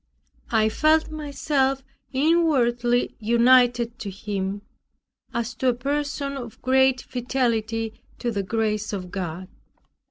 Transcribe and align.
I 0.49 0.67
felt 0.67 1.11
myself 1.11 1.83
inwardly 2.11 3.13
united 3.19 3.99
to 3.99 4.09
him, 4.09 4.63
as 5.31 5.53
to 5.53 5.67
a 5.67 5.75
person 5.75 6.35
of 6.37 6.59
great 6.63 7.03
fidelity 7.03 8.01
to 8.17 8.31
the 8.31 8.41
grace 8.41 8.93
of 8.93 9.11
God. 9.11 9.47